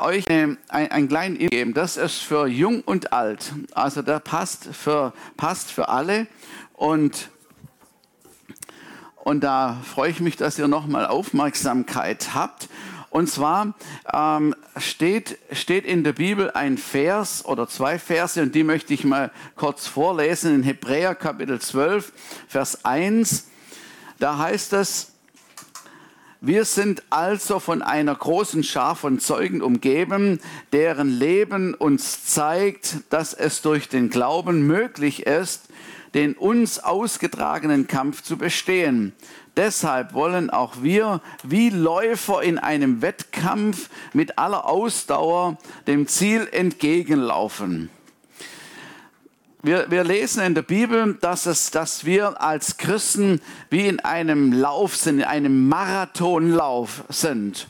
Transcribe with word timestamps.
euch 0.00 0.28
ein, 0.28 0.58
ein 0.68 1.08
kleinen 1.08 1.36
Info 1.36 1.50
geben. 1.50 1.74
Das 1.74 1.96
ist 1.96 2.18
für 2.18 2.46
jung 2.46 2.82
und 2.82 3.12
alt. 3.12 3.52
Also 3.72 4.02
der 4.02 4.20
passt 4.20 4.68
für, 4.72 5.12
passt 5.36 5.70
für 5.70 5.88
alle. 5.88 6.26
Und, 6.74 7.30
und 9.16 9.42
da 9.42 9.78
freue 9.84 10.10
ich 10.10 10.20
mich, 10.20 10.36
dass 10.36 10.58
ihr 10.58 10.68
nochmal 10.68 11.06
Aufmerksamkeit 11.06 12.34
habt. 12.34 12.68
Und 13.10 13.30
zwar 13.30 13.74
ähm, 14.12 14.54
steht, 14.76 15.38
steht 15.52 15.86
in 15.86 16.04
der 16.04 16.12
Bibel 16.12 16.50
ein 16.50 16.76
Vers 16.76 17.44
oder 17.46 17.66
zwei 17.66 17.98
Verse 17.98 18.42
und 18.42 18.54
die 18.54 18.62
möchte 18.62 18.92
ich 18.92 19.04
mal 19.04 19.30
kurz 19.54 19.86
vorlesen 19.86 20.54
in 20.54 20.62
Hebräer 20.62 21.14
Kapitel 21.14 21.58
12, 21.58 22.12
Vers 22.46 22.84
1. 22.84 23.48
Da 24.18 24.36
heißt 24.36 24.74
es, 24.74 25.12
wir 26.46 26.64
sind 26.64 27.02
also 27.10 27.58
von 27.58 27.82
einer 27.82 28.14
großen 28.14 28.62
Schar 28.62 28.94
von 28.94 29.18
Zeugen 29.18 29.62
umgeben, 29.62 30.38
deren 30.72 31.08
Leben 31.08 31.74
uns 31.74 32.24
zeigt, 32.24 32.98
dass 33.10 33.34
es 33.34 33.62
durch 33.62 33.88
den 33.88 34.10
Glauben 34.10 34.66
möglich 34.66 35.26
ist, 35.26 35.68
den 36.14 36.34
uns 36.34 36.78
ausgetragenen 36.78 37.88
Kampf 37.88 38.22
zu 38.22 38.38
bestehen. 38.38 39.12
Deshalb 39.56 40.14
wollen 40.14 40.50
auch 40.50 40.82
wir 40.82 41.20
wie 41.42 41.70
Läufer 41.70 42.42
in 42.42 42.58
einem 42.58 43.02
Wettkampf 43.02 43.90
mit 44.12 44.38
aller 44.38 44.66
Ausdauer 44.66 45.58
dem 45.86 46.06
Ziel 46.06 46.46
entgegenlaufen. 46.52 47.90
Wir, 49.66 49.90
wir, 49.90 50.04
lesen 50.04 50.44
in 50.44 50.54
der 50.54 50.62
Bibel, 50.62 51.14
dass, 51.20 51.44
es, 51.44 51.72
dass 51.72 52.04
wir 52.04 52.40
als 52.40 52.76
Christen 52.76 53.40
wie 53.68 53.88
in 53.88 53.98
einem 53.98 54.52
Lauf 54.52 54.94
sind, 54.94 55.18
in 55.18 55.24
einem 55.24 55.66
Marathonlauf 55.66 57.02
sind. 57.08 57.66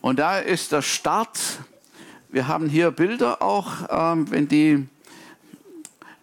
Und 0.00 0.20
da 0.20 0.38
ist 0.38 0.70
der 0.70 0.82
Start. 0.82 1.40
Wir 2.28 2.46
haben 2.46 2.68
hier 2.68 2.92
Bilder 2.92 3.42
auch, 3.42 3.66
ähm, 3.90 4.30
wenn 4.30 4.46
die 4.46 4.86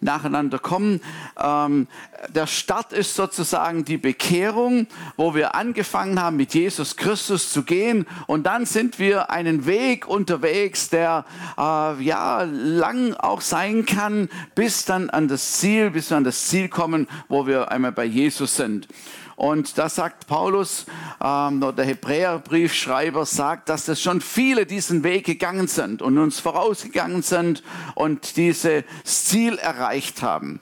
nacheinander 0.02 0.58
kommen. 0.58 1.00
Ähm, 1.40 1.86
der 2.28 2.46
Start 2.46 2.92
ist 2.92 3.14
sozusagen 3.14 3.84
die 3.84 3.96
Bekehrung, 3.96 4.86
wo 5.16 5.34
wir 5.34 5.54
angefangen 5.54 6.20
haben, 6.20 6.36
mit 6.36 6.54
Jesus 6.54 6.96
Christus 6.96 7.52
zu 7.52 7.62
gehen. 7.62 8.06
Und 8.26 8.44
dann 8.44 8.66
sind 8.66 8.98
wir 8.98 9.30
einen 9.30 9.66
Weg 9.66 10.06
unterwegs, 10.06 10.90
der 10.90 11.24
äh, 11.56 12.02
ja 12.02 12.42
lang 12.42 13.14
auch 13.14 13.40
sein 13.40 13.86
kann, 13.86 14.28
bis 14.54 14.84
dann 14.84 15.10
an 15.10 15.28
das 15.28 15.52
Ziel, 15.52 15.90
bis 15.90 16.10
wir 16.10 16.16
an 16.16 16.24
das 16.24 16.46
Ziel 16.48 16.68
kommen, 16.68 17.08
wo 17.28 17.46
wir 17.46 17.70
einmal 17.70 17.92
bei 17.92 18.04
Jesus 18.04 18.56
sind. 18.56 18.88
Und 19.42 19.76
da 19.76 19.88
sagt 19.88 20.28
Paulus, 20.28 20.86
ähm, 21.20 21.60
der 21.76 21.84
Hebräerbriefschreiber 21.84 23.26
sagt, 23.26 23.70
dass 23.70 23.88
es 23.88 24.00
schon 24.00 24.20
viele 24.20 24.66
diesen 24.66 25.02
Weg 25.02 25.26
gegangen 25.26 25.66
sind 25.66 26.00
und 26.00 26.16
uns 26.16 26.38
vorausgegangen 26.38 27.22
sind 27.22 27.64
und 27.96 28.36
dieses 28.36 28.84
Ziel 29.02 29.58
erreicht 29.58 30.22
haben. 30.22 30.60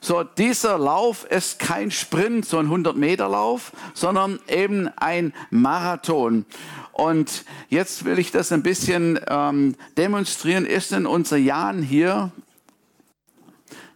So, 0.00 0.22
dieser 0.22 0.78
Lauf 0.78 1.24
ist 1.24 1.58
kein 1.58 1.90
Sprint, 1.90 2.46
so 2.46 2.58
ein 2.58 2.68
100-Meter-Lauf, 2.68 3.72
sondern 3.92 4.38
eben 4.46 4.88
ein 4.98 5.34
Marathon. 5.50 6.46
Und 6.92 7.44
jetzt 7.70 8.04
will 8.04 8.20
ich 8.20 8.30
das 8.30 8.52
ein 8.52 8.62
bisschen 8.62 9.18
ähm, 9.26 9.74
demonstrieren. 9.96 10.64
Ist 10.64 10.92
denn 10.92 11.06
unser 11.06 11.38
Jan 11.38 11.82
hier? 11.82 12.30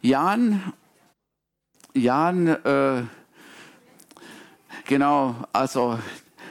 Jan, 0.03 0.73
Jan, 1.95 2.49
äh, 2.49 3.03
Genau, 4.89 5.35
also 5.53 5.99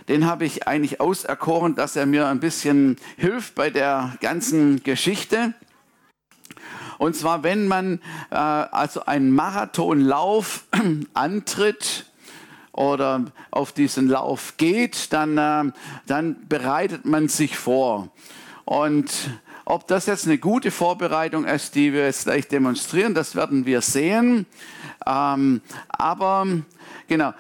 den 0.09 0.25
habe 0.25 0.44
ich 0.44 0.67
eigentlich 0.67 1.00
auserkoren, 1.00 1.75
dass 1.75 1.95
er 1.95 2.05
mir 2.05 2.28
ein 2.28 2.42
bisschen 2.42 2.97
hilft 3.16 3.55
bei 3.55 3.69
der 3.69 4.17
ganzen 4.19 4.83
Geschichte. 4.83 5.53
Und 6.97 7.16
zwar, 7.16 7.44
wenn 7.44 7.69
man 7.69 8.02
äh, 8.31 8.36
also 8.36 9.05
einen 9.05 9.31
Marathonlauf 9.31 10.66
antritt 11.14 12.08
oder 12.73 13.23
auf 13.52 13.71
diesen 13.71 14.09
Lauf 14.09 14.58
geht, 14.58 15.14
dann, 15.14 15.38
äh, 15.38 15.71
dann 16.05 16.45
bereitet 16.49 17.05
man 17.05 17.30
sich 17.30 17.58
vor. 17.58 18.09
Und 18.65 19.11
ob 19.64 19.88
das 19.88 20.08
jetzt 20.08 20.26
eine 20.26 20.39
gute 20.39 20.71
Vorbereitung 20.71 21.45
ist, 21.45 21.76
die 21.76 21.93
wir 21.93 22.04
jetzt 22.04 22.26
gleich 22.26 22.49
demonstrieren, 22.49 23.14
das 23.14 23.33
werden 23.36 23.65
wir 23.65 23.80
sehen. 23.80 24.45
Ähm, 25.08 25.61
aber 25.88 26.45
genau, 27.08 27.33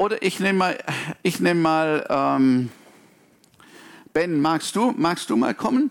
oder 0.00 0.22
ich 0.22 0.40
nehme 0.40 0.58
mal, 0.58 0.78
ich 1.22 1.40
nehme 1.40 1.60
mal 1.60 2.06
ähm, 2.08 2.70
Ben, 4.14 4.40
magst 4.40 4.74
du, 4.74 4.94
magst 4.96 5.28
du 5.28 5.36
mal 5.36 5.54
kommen? 5.54 5.90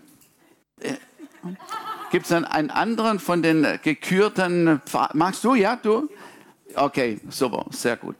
Äh, 0.80 0.94
Gibt 2.10 2.26
es 2.26 2.32
einen 2.32 2.70
anderen 2.70 3.20
von 3.20 3.40
den 3.40 3.78
gekürten, 3.82 4.80
magst 5.14 5.44
du, 5.44 5.54
ja, 5.54 5.76
du? 5.76 6.10
Okay, 6.74 7.20
super, 7.30 7.64
sehr 7.70 7.96
gut. 7.96 8.16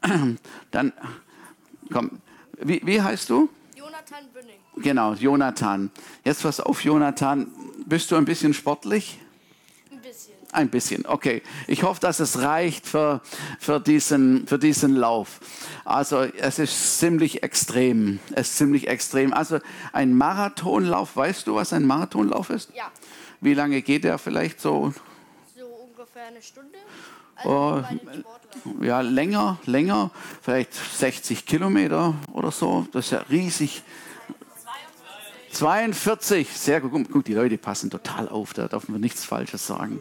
Dann, 0.70 0.92
komm, 1.92 2.22
wie, 2.60 2.80
wie 2.84 3.00
heißt 3.00 3.28
du? 3.28 3.50
Jonathan 3.76 4.24
Bünning. 4.32 4.56
Genau, 4.76 5.12
Jonathan. 5.12 5.90
Jetzt 6.24 6.42
pass 6.42 6.60
auf, 6.60 6.82
Jonathan, 6.82 7.46
bist 7.84 8.10
du 8.10 8.16
ein 8.16 8.24
bisschen 8.24 8.54
sportlich? 8.54 9.18
Ein 10.54 10.68
bisschen, 10.68 11.04
okay. 11.04 11.42
Ich 11.66 11.82
hoffe, 11.82 12.00
dass 12.00 12.20
es 12.20 12.40
reicht 12.40 12.86
für, 12.86 13.20
für, 13.58 13.80
diesen, 13.80 14.46
für 14.46 14.56
diesen 14.56 14.94
Lauf. 14.94 15.40
Also 15.84 16.20
es 16.20 16.60
ist 16.60 17.00
ziemlich 17.00 17.42
extrem. 17.42 18.20
Es 18.36 18.50
ist 18.50 18.58
ziemlich 18.58 18.86
extrem. 18.86 19.32
Also 19.32 19.58
ein 19.92 20.16
Marathonlauf, 20.16 21.16
weißt 21.16 21.48
du, 21.48 21.56
was 21.56 21.72
ein 21.72 21.84
Marathonlauf 21.84 22.50
ist? 22.50 22.70
Ja. 22.72 22.84
Wie 23.40 23.54
lange 23.54 23.82
geht 23.82 24.04
der 24.04 24.16
vielleicht 24.16 24.60
so? 24.60 24.94
So 25.56 25.64
ungefähr 25.64 26.28
eine 26.28 26.40
Stunde. 26.40 26.78
Also 27.34 27.84
oh, 28.64 28.84
ja, 28.84 29.00
länger, 29.00 29.58
länger, 29.66 30.12
vielleicht 30.40 30.72
60 30.72 31.46
Kilometer 31.46 32.14
oder 32.32 32.52
so. 32.52 32.86
Das 32.92 33.06
ist 33.06 33.10
ja 33.10 33.24
riesig, 33.28 33.82
42, 35.54 36.48
sehr 36.48 36.80
gut. 36.80 37.08
Guck, 37.10 37.24
die 37.24 37.34
Leute 37.34 37.56
passen 37.58 37.88
total 37.88 38.28
auf, 38.28 38.52
da 38.54 38.66
darf 38.66 38.88
man 38.88 39.00
nichts 39.00 39.24
Falsches 39.24 39.66
sagen. 39.66 40.00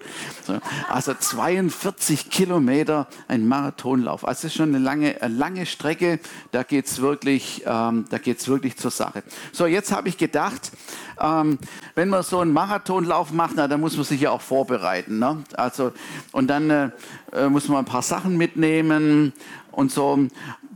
Also 0.89 1.13
42 1.13 2.29
Kilometer 2.29 3.07
ein 3.27 3.47
Marathonlauf. 3.47 4.27
Also 4.27 4.49
schon 4.49 4.69
eine 4.69 4.79
lange, 4.83 5.21
eine 5.21 5.33
lange 5.33 5.65
Strecke. 5.65 6.19
Da 6.51 6.63
geht 6.63 6.87
es 6.87 7.01
wirklich, 7.01 7.63
ähm, 7.65 8.05
wirklich 8.09 8.77
zur 8.77 8.91
Sache. 8.91 9.23
So, 9.51 9.67
jetzt 9.67 9.91
habe 9.91 10.09
ich 10.09 10.17
gedacht, 10.17 10.71
ähm, 11.19 11.59
wenn 11.95 12.09
man 12.09 12.23
so 12.23 12.39
einen 12.39 12.51
Marathonlauf 12.51 13.31
macht, 13.31 13.53
na, 13.55 13.67
dann 13.67 13.79
muss 13.79 13.95
man 13.95 14.05
sich 14.05 14.21
ja 14.21 14.31
auch 14.31 14.41
vorbereiten. 14.41 15.19
Ne? 15.19 15.43
Also, 15.53 15.93
und 16.31 16.47
dann 16.47 16.69
äh, 16.69 16.89
äh 17.31 17.49
muss 17.49 17.67
man 17.67 17.79
ein 17.79 17.85
paar 17.85 18.01
Sachen 18.01 18.37
mitnehmen 18.37 19.33
und 19.71 19.91
so. 19.91 20.27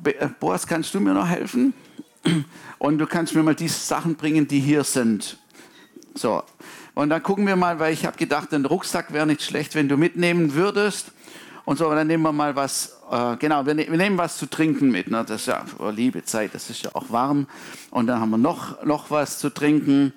Äh, 0.04 0.28
Boas, 0.40 0.68
kannst 0.68 0.94
du 0.94 1.00
mir 1.00 1.14
noch 1.14 1.28
helfen? 1.28 1.74
Und 2.80 2.98
du 2.98 3.08
kannst 3.08 3.36
mir 3.36 3.44
mal 3.44 3.56
die 3.56 3.68
Sachen 3.68 4.16
bringen, 4.16 4.48
die 4.48 4.60
hier 4.60 4.84
sind. 4.84 5.38
So. 6.16 6.44
Und 6.94 7.10
dann 7.10 7.22
gucken 7.22 7.46
wir 7.46 7.56
mal, 7.56 7.80
weil 7.80 7.94
ich 7.94 8.06
habe 8.06 8.18
gedacht, 8.18 8.54
ein 8.54 8.66
Rucksack 8.66 9.14
wäre 9.14 9.28
nicht 9.28 9.44
schlecht, 9.44 9.76
wenn 9.76 9.88
du 9.88 9.98
mitnehmen 9.98 10.54
würdest. 10.54 11.12
Und 11.66 11.78
so, 11.78 11.90
dann 11.94 12.08
nehmen 12.08 12.24
wir 12.24 12.32
mal 12.32 12.56
was, 12.56 12.98
äh, 13.12 13.36
genau, 13.38 13.66
wir, 13.66 13.74
ne 13.74 13.88
wir, 13.90 13.98
nehmen 13.98 14.18
was 14.18 14.38
zu 14.38 14.46
trinken 14.46 14.90
mit. 14.90 15.12
Ne? 15.12 15.24
Das 15.28 15.42
ist 15.42 15.48
ja 15.48 15.66
oh, 15.80 15.90
liebe 15.90 16.24
Zeit, 16.24 16.56
das 16.56 16.70
ist 16.70 16.84
ja 16.84 16.92
auch 16.94 17.10
warm. 17.10 17.46
Und 17.92 18.08
dann 18.08 18.20
haben 18.20 18.30
wir 18.30 18.38
noch, 18.38 18.84
noch 18.86 19.12
was 19.12 19.38
zu 19.40 19.50
trinken. 19.50 20.14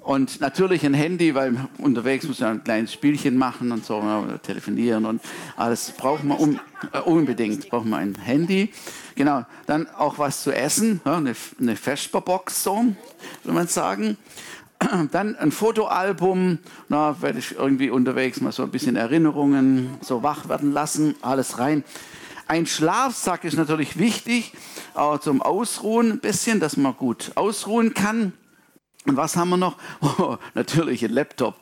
Und 0.00 0.40
natürlich 0.40 0.84
ein 0.86 0.94
Handy, 0.94 1.34
weil 1.34 1.68
unterwegs 1.76 2.26
muss 2.26 2.40
man 2.40 2.52
ein 2.52 2.64
kleines 2.64 2.92
Spielchen 2.92 3.36
machen 3.36 3.70
und 3.70 3.84
so, 3.84 3.98
oder 3.98 4.40
telefonieren 4.40 5.04
und 5.04 5.20
alles 5.56 5.92
braucht 5.92 6.24
man 6.24 6.38
un, 6.38 6.60
äh, 6.92 7.00
unbedingt, 7.00 7.68
braucht 7.68 7.84
man 7.84 8.00
ein 8.00 8.14
Handy. 8.14 8.72
Genau, 9.20 9.44
dann 9.66 9.86
auch 9.98 10.18
was 10.18 10.42
zu 10.42 10.50
essen, 10.50 11.02
eine, 11.04 11.34
Vesperbox, 11.76 12.62
so, 12.62 12.86
würde 13.42 13.54
man 13.54 13.66
sagen. 13.66 14.16
Dann 15.12 15.36
ein 15.36 15.52
Fotoalbum, 15.52 16.58
na, 16.88 17.20
werde 17.20 17.38
ich 17.38 17.54
irgendwie 17.54 17.90
unterwegs 17.90 18.40
mal 18.40 18.50
so 18.50 18.62
ein 18.62 18.70
bisschen 18.70 18.96
Erinnerungen 18.96 19.98
so 20.00 20.22
wach 20.22 20.48
werden 20.48 20.72
lassen, 20.72 21.16
alles 21.20 21.58
rein. 21.58 21.84
Ein 22.48 22.64
Schlafsack 22.64 23.44
ist 23.44 23.58
natürlich 23.58 23.98
wichtig, 23.98 24.54
auch 24.94 25.18
zum 25.18 25.42
Ausruhen 25.42 26.12
ein 26.12 26.20
bisschen, 26.20 26.58
dass 26.58 26.78
man 26.78 26.96
gut 26.96 27.32
ausruhen 27.34 27.92
kann. 27.92 28.32
Und 29.06 29.16
was 29.16 29.36
haben 29.36 29.50
wir 29.50 29.56
noch? 29.56 29.76
Oh, 30.02 30.36
natürlich 30.54 31.04
ein 31.04 31.12
Laptop. 31.12 31.54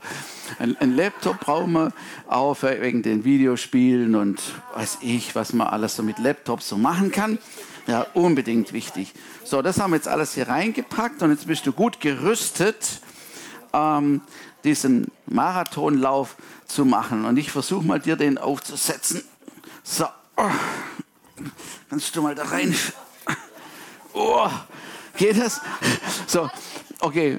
Ein, 0.58 0.76
ein, 0.78 0.96
Laptop 0.96 1.40
brauchen 1.40 1.72
wir 1.72 1.92
auch 2.26 2.62
wegen 2.62 3.02
den 3.02 3.24
Videospielen 3.24 4.14
und 4.16 4.40
weiß 4.74 4.98
ich, 5.02 5.34
was 5.34 5.52
man 5.52 5.68
alles 5.68 5.96
so 5.96 6.02
mit 6.02 6.18
Laptops 6.18 6.68
so 6.68 6.76
machen 6.76 7.12
kann. 7.12 7.38
Ja, 7.86 8.06
unbedingt 8.14 8.72
wichtig. 8.72 9.14
So, 9.44 9.62
das 9.62 9.80
haben 9.80 9.92
wir 9.92 9.96
jetzt 9.96 10.08
alles 10.08 10.34
hier 10.34 10.48
reingepackt 10.48 11.22
und 11.22 11.30
jetzt 11.30 11.46
bist 11.46 11.66
du 11.66 11.72
gut 11.72 12.00
gerüstet, 12.00 13.00
ähm, 13.72 14.20
diesen 14.64 15.06
Marathonlauf 15.26 16.36
zu 16.66 16.84
machen. 16.84 17.24
Und 17.24 17.38
ich 17.38 17.50
versuche 17.50 17.86
mal 17.86 18.00
dir 18.00 18.16
den 18.16 18.38
aufzusetzen. 18.38 19.22
So, 19.82 20.06
oh. 20.36 20.50
kannst 21.88 22.14
du 22.14 22.22
mal 22.22 22.34
da 22.34 22.44
rein? 22.44 22.74
Oh, 24.12 24.48
geht 25.16 25.38
das? 25.38 25.60
So, 26.26 26.50
Okay, 27.00 27.38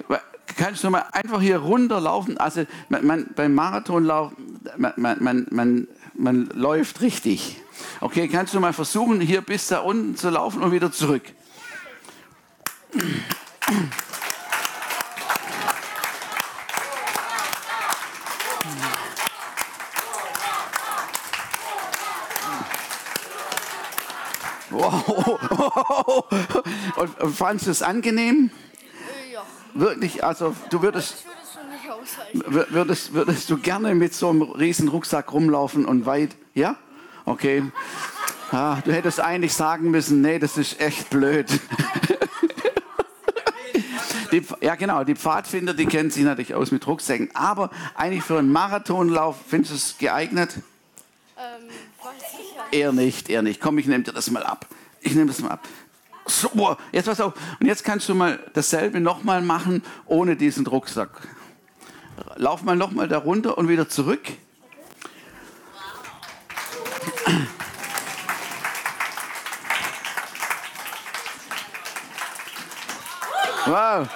kannst 0.56 0.84
du 0.84 0.90
mal 0.90 1.06
einfach 1.12 1.42
hier 1.42 1.58
runterlaufen? 1.58 2.38
Also 2.38 2.66
man, 2.88 3.06
man, 3.06 3.28
beim 3.36 3.54
Marathonlauf, 3.54 4.32
man, 4.78 4.94
man, 4.98 5.48
man, 5.52 5.88
man 6.14 6.50
läuft 6.54 7.02
richtig. 7.02 7.62
Okay, 8.02 8.28
kannst 8.28 8.54
du 8.54 8.60
mal 8.60 8.74
versuchen, 8.74 9.20
hier 9.22 9.42
bis 9.42 9.68
da 9.68 9.80
unten 9.80 10.16
zu 10.16 10.30
laufen 10.30 10.62
und 10.62 10.72
wieder 10.72 10.92
zurück? 10.92 11.24
Wow. 24.72 26.26
Und, 26.96 27.36
fandest 27.36 27.68
du 27.68 27.72
es 27.72 27.82
angenehm? 27.82 28.52
Wirklich, 29.74 30.24
also 30.24 30.56
du 30.70 30.82
würdest, 30.82 31.26
würdest, 32.34 33.14
würdest 33.14 33.50
du 33.50 33.58
gerne 33.58 33.96
mit 33.96 34.14
so 34.14 34.30
einem 34.30 34.42
riesen 34.44 34.88
Rucksack 34.88 35.32
rumlaufen 35.32 35.86
und 35.86 36.06
weit, 36.06 36.36
ja? 36.54 36.76
Okay. 37.26 37.64
Ah, 38.52 38.78
du 38.84 38.92
hättest 38.92 39.20
eigentlich 39.20 39.54
sagen 39.54 39.92
müssen, 39.92 40.22
nee, 40.22 40.40
das 40.40 40.58
ist 40.58 40.80
echt 40.80 41.10
blöd. 41.10 41.48
Die, 44.32 44.44
ja, 44.62 44.76
genau, 44.76 45.04
die 45.04 45.16
Pfadfinder, 45.16 45.74
die 45.74 45.88
kennen 45.88 46.12
sich 46.12 46.24
natürlich 46.24 46.54
aus 46.54 46.70
mit 46.70 46.86
Rucksäcken. 46.86 47.32
Aber 47.34 47.72
eigentlich 47.96 48.24
für 48.24 48.38
einen 48.38 48.52
Marathonlauf, 48.52 49.38
findest 49.48 49.72
du 49.72 49.76
es 49.76 49.98
geeignet? 49.98 50.54
Ähm. 51.36 51.70
Eher 52.72 52.92
nicht, 52.92 53.30
eher 53.30 53.42
nicht. 53.42 53.60
Komm, 53.60 53.80
ich 53.80 53.88
nehme 53.88 54.04
dir 54.04 54.14
das 54.14 54.30
mal 54.30 54.44
ab. 54.44 54.68
Ich 55.02 55.16
nehme 55.16 55.28
das 55.28 55.40
mal 55.40 55.50
ab. 55.50 55.68
So, 56.30 56.78
jetzt 56.92 57.06
pass 57.06 57.20
auf. 57.20 57.34
Und 57.60 57.66
jetzt 57.66 57.84
kannst 57.84 58.08
du 58.08 58.16
mal 58.16 58.40
dasselbe 58.54 59.00
nochmal 59.00 59.42
machen, 59.42 59.84
ohne 60.06 60.36
diesen 60.36 60.68
Rucksack. 60.68 61.10
Lauf 62.36 62.62
mal 62.62 62.76
nochmal 62.76 63.08
da 63.08 63.18
runter 63.18 63.58
und 63.58 63.68
wieder 63.68 63.90
zurück. 63.90 64.22
Wow. 73.66 74.08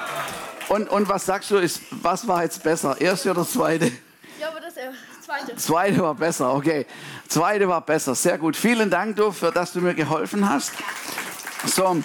Und, 0.69 0.89
und 0.89 1.09
was 1.09 1.25
sagst 1.25 1.51
du, 1.51 1.57
ist, 1.57 1.81
was 1.91 2.27
war 2.27 2.43
jetzt 2.43 2.63
besser? 2.63 2.99
Erste 2.99 3.31
oder 3.31 3.45
zweite? 3.45 3.91
Ja, 4.39 4.49
aber 4.49 4.59
das 4.59 4.75
äh, 4.77 4.89
zweite. 5.23 5.55
Zweite 5.55 6.01
war 6.01 6.15
besser, 6.15 6.53
okay. 6.53 6.85
Zweite 7.27 7.67
war 7.67 7.81
besser, 7.81 8.15
sehr 8.15 8.37
gut. 8.37 8.55
Vielen 8.55 8.89
Dank, 8.89 9.15
du, 9.15 9.31
für 9.31 9.51
dass 9.51 9.73
du 9.73 9.81
mir 9.81 9.93
geholfen 9.93 10.49
hast. 10.49 10.73
So, 11.65 12.03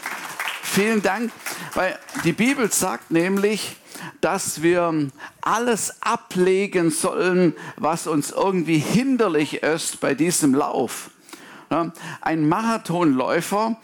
vielen 0.63 1.03
Dank, 1.03 1.33
weil 1.75 1.99
die 2.23 2.33
Bibel 2.33 2.71
sagt 2.71 3.11
nämlich, 3.11 3.77
dass 4.21 4.63
wir 4.63 5.09
alles 5.41 6.01
ablegen 6.01 6.91
sollen, 6.93 7.55
was 7.77 8.07
uns 8.07 8.31
irgendwie 8.31 8.79
hinderlich 8.79 9.65
ist 9.65 10.01
bei 10.01 10.15
diesem 10.15 10.55
Lauf. 10.55 11.11
Ein 12.21 12.49
Marathonläufer, 12.49 13.77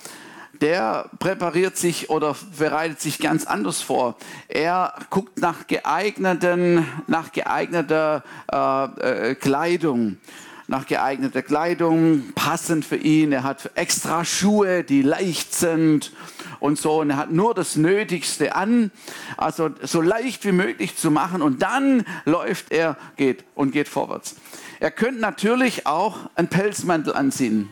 der 0.60 1.10
präpariert 1.18 1.76
sich 1.76 2.08
oder 2.08 2.36
bereitet 2.56 3.00
sich 3.00 3.18
ganz 3.18 3.44
anders 3.44 3.82
vor. 3.82 4.14
Er 4.46 4.94
guckt 5.10 5.40
nach 5.40 5.66
geeigneten, 5.66 6.86
nach 7.08 7.32
geeigneter 7.32 8.22
äh, 8.50 9.30
äh, 9.30 9.34
Kleidung, 9.34 10.18
nach 10.66 10.86
geeigneter 10.86 11.42
Kleidung, 11.42 12.32
passend 12.34 12.84
für 12.84 12.96
ihn. 12.96 13.32
Er 13.32 13.42
hat 13.42 13.70
extra 13.74 14.24
Schuhe, 14.24 14.82
die 14.82 15.02
leicht 15.02 15.54
sind 15.54 16.12
und 16.60 16.78
so. 16.78 17.00
Und 17.00 17.10
er 17.10 17.16
hat 17.16 17.30
nur 17.30 17.54
das 17.54 17.76
Nötigste 17.76 18.56
an, 18.56 18.90
also 19.36 19.70
so 19.82 20.00
leicht 20.00 20.44
wie 20.44 20.52
möglich 20.52 20.96
zu 20.96 21.10
machen. 21.10 21.42
Und 21.42 21.62
dann 21.62 22.04
läuft 22.24 22.72
er, 22.72 22.96
geht 23.16 23.44
und 23.54 23.72
geht 23.72 23.88
vorwärts. 23.88 24.36
Er 24.80 24.90
könnte 24.90 25.20
natürlich 25.20 25.86
auch 25.86 26.30
einen 26.34 26.48
Pelzmantel 26.48 27.14
anziehen, 27.14 27.68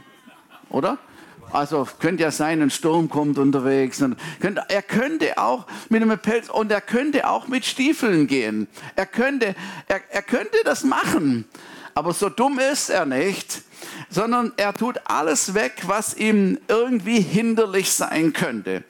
oder? 0.68 0.98
Also 1.52 1.86
könnte 1.98 2.22
ja 2.22 2.30
sein, 2.30 2.62
ein 2.62 2.70
Sturm 2.70 3.10
kommt 3.10 3.38
unterwegs. 3.38 4.00
Und 4.00 4.16
könnte, 4.40 4.64
er 4.68 4.82
könnte 4.82 5.36
auch 5.36 5.66
mit 5.90 6.02
einem 6.02 6.18
Pelz 6.18 6.48
und 6.48 6.72
er 6.72 6.80
könnte 6.80 7.28
auch 7.28 7.46
mit 7.46 7.66
Stiefeln 7.66 8.26
gehen. 8.26 8.68
Er 8.96 9.06
könnte, 9.06 9.54
er, 9.86 10.00
er 10.10 10.22
könnte 10.22 10.56
das 10.64 10.84
machen. 10.84 11.44
Aber 11.94 12.12
so 12.12 12.28
dumm 12.28 12.58
ist 12.58 12.88
er 12.88 13.06
nicht, 13.06 13.62
sondern 14.08 14.52
er 14.56 14.74
tut 14.74 15.00
alles 15.04 15.54
weg, 15.54 15.82
was 15.86 16.14
ihm 16.14 16.58
irgendwie 16.68 17.20
hinderlich 17.20 17.92
sein 17.92 18.32
könnte. 18.32 18.84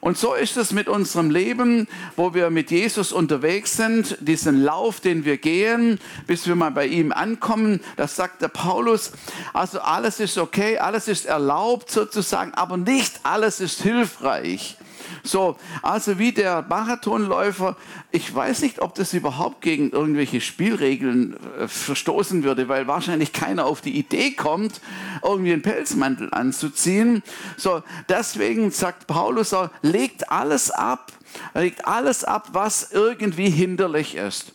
Und 0.00 0.16
so 0.16 0.34
ist 0.34 0.56
es 0.56 0.72
mit 0.72 0.88
unserem 0.88 1.30
Leben, 1.30 1.88
wo 2.14 2.32
wir 2.32 2.50
mit 2.50 2.70
Jesus 2.70 3.12
unterwegs 3.12 3.76
sind, 3.76 4.16
diesen 4.20 4.62
Lauf, 4.62 5.00
den 5.00 5.24
wir 5.24 5.38
gehen, 5.38 5.98
bis 6.26 6.46
wir 6.46 6.54
mal 6.54 6.70
bei 6.70 6.86
ihm 6.86 7.10
ankommen. 7.12 7.80
Das 7.96 8.14
sagt 8.14 8.42
der 8.42 8.48
Paulus. 8.48 9.12
Also 9.52 9.80
alles 9.80 10.20
ist 10.20 10.38
okay, 10.38 10.78
alles 10.78 11.08
ist 11.08 11.26
erlaubt 11.26 11.90
sozusagen, 11.90 12.54
aber 12.54 12.76
nicht 12.76 13.20
alles 13.24 13.60
ist 13.60 13.82
hilfreich. 13.82 14.76
So, 15.22 15.56
also 15.82 16.18
wie 16.18 16.32
der 16.32 16.64
Marathonläufer, 16.68 17.76
ich 18.10 18.34
weiß 18.34 18.62
nicht, 18.62 18.80
ob 18.80 18.94
das 18.94 19.12
überhaupt 19.14 19.60
gegen 19.60 19.90
irgendwelche 19.90 20.40
Spielregeln 20.40 21.36
äh, 21.58 21.68
verstoßen 21.68 22.42
würde, 22.44 22.68
weil 22.68 22.86
wahrscheinlich 22.86 23.32
keiner 23.32 23.66
auf 23.66 23.80
die 23.80 23.98
Idee 23.98 24.32
kommt, 24.32 24.80
irgendwie 25.22 25.52
einen 25.52 25.62
Pelzmantel 25.62 26.28
anzuziehen. 26.32 27.22
So, 27.56 27.82
deswegen 28.08 28.70
sagt 28.70 29.06
Paulus, 29.06 29.54
legt 29.82 30.30
alles 30.30 30.70
ab, 30.70 31.12
legt 31.54 31.86
alles 31.86 32.24
ab, 32.24 32.48
was 32.52 32.92
irgendwie 32.92 33.50
hinderlich 33.50 34.14
ist. 34.14 34.52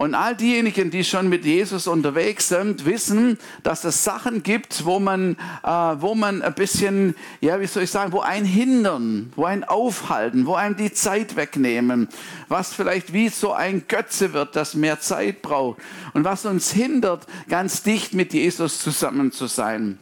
Und 0.00 0.14
all 0.14 0.34
diejenigen, 0.34 0.90
die 0.90 1.04
schon 1.04 1.28
mit 1.28 1.44
Jesus 1.44 1.86
unterwegs 1.86 2.48
sind, 2.48 2.86
wissen, 2.86 3.36
dass 3.62 3.84
es 3.84 4.02
Sachen 4.02 4.42
gibt, 4.42 4.86
wo 4.86 4.98
man, 4.98 5.36
äh, 5.62 5.68
wo 5.68 6.14
man 6.14 6.40
ein 6.40 6.54
bisschen, 6.54 7.14
ja, 7.42 7.60
wie 7.60 7.66
soll 7.66 7.82
ich 7.82 7.90
sagen, 7.90 8.10
wo 8.12 8.20
ein 8.20 8.46
hindern, 8.46 9.30
wo 9.36 9.44
ein 9.44 9.62
aufhalten, 9.62 10.46
wo 10.46 10.54
einem 10.54 10.74
die 10.74 10.90
Zeit 10.90 11.36
wegnehmen, 11.36 12.08
was 12.48 12.72
vielleicht 12.72 13.12
wie 13.12 13.28
so 13.28 13.52
ein 13.52 13.88
Götze 13.88 14.32
wird, 14.32 14.56
das 14.56 14.72
mehr 14.72 15.00
Zeit 15.00 15.42
braucht 15.42 15.82
und 16.14 16.24
was 16.24 16.46
uns 16.46 16.72
hindert, 16.72 17.26
ganz 17.50 17.82
dicht 17.82 18.14
mit 18.14 18.32
Jesus 18.32 18.78
zusammen 18.78 19.32
zu 19.32 19.48
sein. 19.48 19.98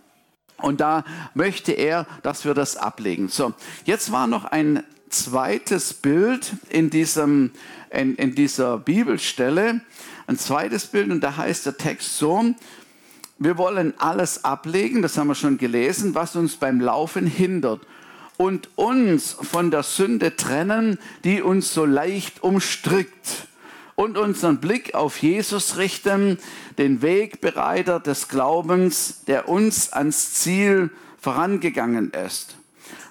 Und 0.58 0.80
da 0.80 1.02
möchte 1.34 1.72
er, 1.72 2.06
dass 2.22 2.44
wir 2.44 2.54
das 2.54 2.76
ablegen. 2.76 3.26
So, 3.26 3.52
jetzt 3.84 4.12
war 4.12 4.28
noch 4.28 4.44
ein 4.44 4.84
zweites 5.10 5.94
Bild 5.94 6.52
in, 6.68 6.90
diesem, 6.90 7.52
in, 7.90 8.16
in 8.16 8.34
dieser 8.34 8.78
Bibelstelle. 8.78 9.80
Ein 10.26 10.38
zweites 10.38 10.86
Bild 10.86 11.10
und 11.10 11.20
da 11.20 11.36
heißt 11.36 11.66
der 11.66 11.76
Text 11.76 12.18
so, 12.18 12.54
wir 13.38 13.56
wollen 13.56 13.94
alles 13.98 14.44
ablegen, 14.44 15.00
das 15.00 15.16
haben 15.16 15.28
wir 15.28 15.34
schon 15.34 15.58
gelesen, 15.58 16.14
was 16.14 16.34
uns 16.34 16.56
beim 16.56 16.80
Laufen 16.80 17.26
hindert 17.26 17.80
und 18.36 18.68
uns 18.76 19.36
von 19.40 19.70
der 19.70 19.82
Sünde 19.82 20.36
trennen, 20.36 20.98
die 21.24 21.42
uns 21.42 21.72
so 21.72 21.84
leicht 21.84 22.42
umstrickt 22.42 23.48
und 23.94 24.18
unseren 24.18 24.58
Blick 24.58 24.94
auf 24.94 25.18
Jesus 25.18 25.76
richten, 25.76 26.38
den 26.78 27.02
Wegbereiter 27.02 28.00
des 28.00 28.28
Glaubens, 28.28 29.24
der 29.26 29.48
uns 29.48 29.92
ans 29.92 30.34
Ziel 30.34 30.90
vorangegangen 31.20 32.12
ist. 32.12 32.57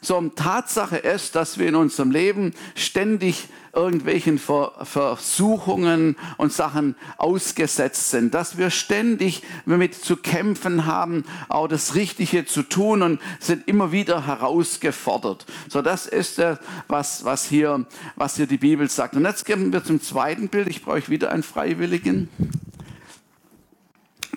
So, 0.07 0.21
Tatsache 0.21 0.95
ist, 0.95 1.35
dass 1.35 1.59
wir 1.59 1.67
in 1.67 1.75
unserem 1.75 2.11
Leben 2.11 2.53
ständig 2.75 3.49
irgendwelchen 3.73 4.39
Versuchungen 4.39 6.15
und 6.37 6.53
Sachen 6.53 6.95
ausgesetzt 7.17 8.11
sind, 8.11 8.33
dass 8.33 8.57
wir 8.57 8.69
ständig 8.69 9.43
damit 9.65 9.95
zu 9.95 10.15
kämpfen 10.15 10.85
haben, 10.85 11.25
auch 11.49 11.67
das 11.67 11.95
Richtige 11.95 12.45
zu 12.45 12.63
tun 12.63 13.01
und 13.01 13.19
sind 13.41 13.67
immer 13.67 13.91
wieder 13.91 14.25
herausgefordert. 14.25 15.45
So, 15.67 15.81
das 15.81 16.05
ist 16.05 16.37
das, 16.37 16.57
was, 16.87 17.25
was, 17.25 17.43
hier, 17.43 17.85
was 18.15 18.37
hier 18.37 18.47
die 18.47 18.59
Bibel 18.59 18.89
sagt. 18.89 19.13
Und 19.13 19.25
jetzt 19.25 19.45
gehen 19.45 19.73
wir 19.73 19.83
zum 19.83 20.01
zweiten 20.01 20.47
Bild. 20.47 20.69
Ich 20.69 20.85
brauche 20.85 21.09
wieder 21.09 21.33
einen 21.33 21.43
Freiwilligen. 21.43 22.29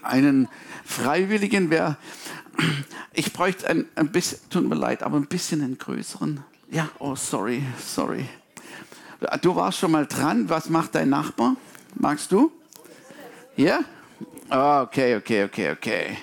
Einen 0.02 0.48
Freiwilligen, 0.84 1.70
wer 1.70 1.96
ich 3.12 3.32
bräuchte 3.32 3.68
ein, 3.68 3.86
ein 3.94 4.10
bisschen, 4.12 4.38
tut 4.50 4.68
mir 4.68 4.74
leid, 4.74 5.02
aber 5.02 5.16
ein 5.16 5.26
bisschen 5.26 5.62
einen 5.62 5.78
größeren. 5.78 6.44
Ja, 6.70 6.88
oh, 6.98 7.16
sorry, 7.16 7.62
sorry. 7.84 8.28
Du 9.42 9.54
warst 9.54 9.78
schon 9.78 9.90
mal 9.90 10.06
dran. 10.06 10.48
Was 10.48 10.70
macht 10.70 10.94
dein 10.94 11.10
Nachbar? 11.10 11.56
Magst 11.94 12.32
du? 12.32 12.52
Ja? 13.56 13.80
Oh, 14.50 14.82
okay, 14.82 15.16
okay, 15.16 15.44
okay, 15.44 15.70
okay. 15.72 16.18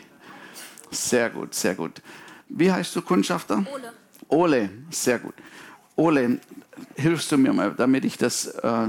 Sehr 0.91 1.29
gut, 1.29 1.53
sehr 1.53 1.75
gut. 1.75 2.01
Wie 2.49 2.71
heißt 2.71 2.95
du 2.95 3.01
Kundschafter? 3.01 3.65
Ole. 3.71 3.93
Ole, 4.29 4.69
sehr 4.89 5.19
gut. 5.19 5.35
Ole, 5.95 6.39
hilfst 6.95 7.31
du 7.31 7.37
mir 7.37 7.53
mal, 7.53 7.73
damit 7.73 8.05
ich 8.05 8.17
das 8.17 8.47
äh, 8.47 8.87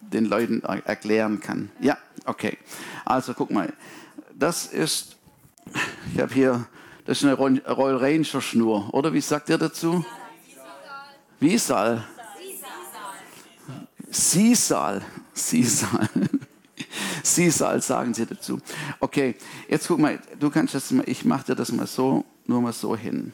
den 0.00 0.24
Leuten 0.26 0.62
erklären 0.62 1.40
kann? 1.40 1.70
Ja, 1.80 1.98
okay. 2.26 2.58
Also 3.04 3.34
guck 3.34 3.50
mal, 3.50 3.72
das 4.34 4.66
ist, 4.66 5.16
ich 6.14 6.20
habe 6.20 6.32
hier, 6.32 6.66
das 7.04 7.18
ist 7.18 7.24
eine 7.24 7.34
Royal 7.34 7.96
Ranger 7.96 8.40
Schnur, 8.40 8.92
oder 8.92 9.12
wie 9.12 9.20
sagt 9.20 9.48
ihr 9.48 9.58
dazu? 9.58 10.04
Wiesal. 11.40 12.04
Sisal. 14.10 15.02
Sisal. 15.32 16.08
Sisal 17.22 17.82
sagen 17.82 18.14
sie 18.14 18.26
dazu. 18.26 18.60
Okay, 19.00 19.34
jetzt 19.68 19.88
guck 19.88 19.98
mal, 19.98 20.20
du 20.38 20.50
kannst 20.50 20.74
das 20.74 20.90
mal, 20.90 21.08
ich 21.08 21.24
mache 21.24 21.46
dir 21.46 21.54
das 21.54 21.72
mal 21.72 21.86
so, 21.86 22.24
nur 22.46 22.60
mal 22.60 22.72
so 22.72 22.96
hin. 22.96 23.32